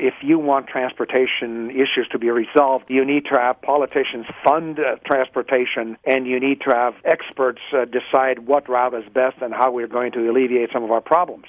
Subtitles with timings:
[0.00, 4.96] if you want transportation issues to be resolved, you need to have politicians fund uh,
[5.04, 9.70] transportation and you need to have experts uh, decide what route is best and how
[9.70, 11.46] we're going to alleviate some of our problems.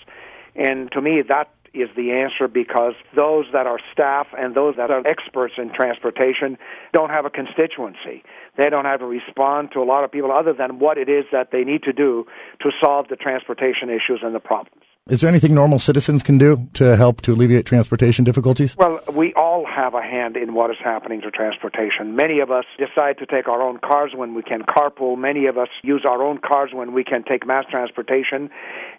[0.56, 4.92] And to me, that is the answer because those that are staff and those that
[4.92, 6.58] are experts in transportation
[6.92, 8.24] don't have a constituency.
[8.58, 11.24] They don't have to respond to a lot of people other than what it is
[11.32, 12.26] that they need to do
[12.62, 14.81] to solve the transportation issues and the problems.
[15.12, 18.78] Is there anything normal citizens can do to help to alleviate transportation difficulties?
[18.78, 22.16] Well, we all have a hand in what is happening to transportation.
[22.16, 25.18] Many of us decide to take our own cars when we can carpool.
[25.18, 28.50] Many of us use our own cars when we can take mass transportation.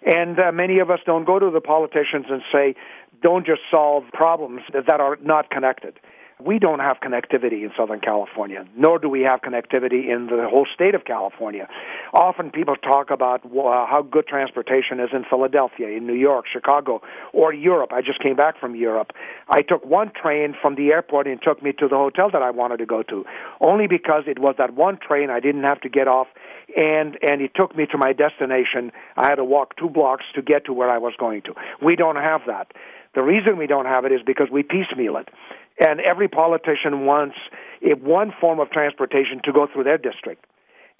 [0.05, 2.75] And uh, many of us don't go to the politicians and say,
[3.23, 5.99] don't just solve problems that are not connected.
[6.39, 10.67] We don't have connectivity in Southern California, nor do we have connectivity in the whole
[10.73, 11.67] state of California.
[12.13, 17.01] Often people talk about uh, how good transportation is in Philadelphia, in New York, Chicago,
[17.33, 17.91] or Europe.
[17.93, 19.11] I just came back from Europe.
[19.49, 22.51] I took one train from the airport and took me to the hotel that I
[22.51, 23.25] wanted to go to,
[23.61, 26.27] only because it was that one train I didn't have to get off
[26.75, 28.91] and and it took me to my destination.
[29.17, 31.53] I had to walk two blocks to get to where I was going to.
[31.81, 32.71] We don't have that.
[33.15, 35.29] The reason we don't have it is because we piecemeal it.
[35.79, 37.35] And every politician wants
[37.81, 40.45] one form of transportation to go through their district.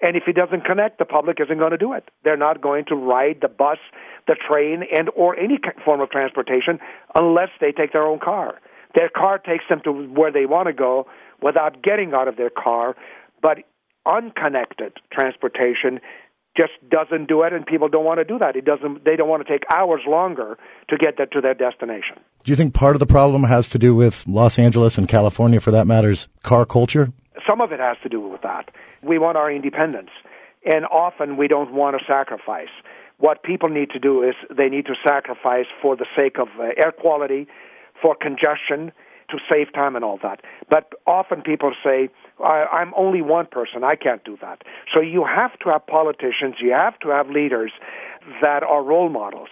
[0.00, 2.10] And if it doesn't connect, the public isn't going to do it.
[2.24, 3.78] They're not going to ride the bus,
[4.26, 6.78] the train, and or any form of transportation
[7.14, 8.60] unless they take their own car.
[8.94, 11.06] Their car takes them to where they want to go
[11.40, 12.96] without getting out of their car.
[13.40, 13.58] But
[14.06, 16.00] unconnected transportation
[16.56, 18.56] just doesn't do it and people don't want to do that.
[18.56, 22.16] It doesn't they don't want to take hours longer to get that to their destination.
[22.44, 25.60] Do you think part of the problem has to do with los angeles and california
[25.60, 27.12] for that matters car culture?
[27.46, 28.70] Some of it has to do with that.
[29.02, 30.10] We want our independence
[30.64, 32.72] and often we don't want to sacrifice.
[33.18, 36.70] What people need to do is they need to sacrifice for the sake of uh,
[36.76, 37.46] air quality
[38.00, 38.92] for congestion
[39.36, 40.40] to save time and all that.
[40.68, 42.08] But often people say,
[42.42, 44.62] I'm only one person, I can't do that.
[44.92, 47.72] So you have to have politicians, you have to have leaders
[48.42, 49.48] that are role models,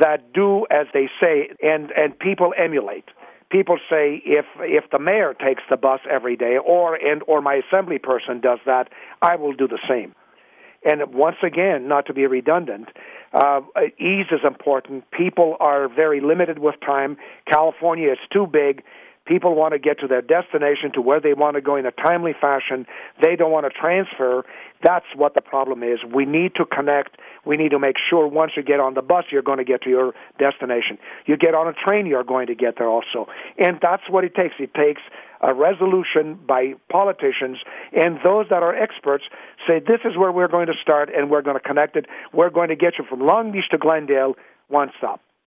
[0.00, 3.04] that do as they say, and, and people emulate.
[3.48, 7.60] People say if if the mayor takes the bus every day, or and or my
[7.64, 8.88] assembly person does that,
[9.22, 10.16] I will do the same.
[10.84, 12.88] And once again, not to be redundant,
[13.32, 13.60] uh,
[13.98, 15.08] ease is important.
[15.12, 17.16] People are very limited with time.
[17.48, 18.82] California is too big.
[19.26, 21.90] People want to get to their destination, to where they want to go in a
[21.90, 22.86] timely fashion.
[23.20, 24.44] They don't want to transfer.
[24.82, 25.98] That's what the problem is.
[26.14, 27.16] We need to connect.
[27.44, 29.82] We need to make sure once you get on the bus, you're going to get
[29.82, 30.98] to your destination.
[31.26, 33.26] You get on a train, you're going to get there also.
[33.58, 34.54] And that's what it takes.
[34.58, 35.02] It takes
[35.40, 37.58] a resolution by politicians
[37.92, 39.24] and those that are experts
[39.66, 42.06] say this is where we're going to start and we're going to connect it.
[42.32, 44.34] We're going to get you from Long Beach to Glendale
[44.68, 45.20] one stop.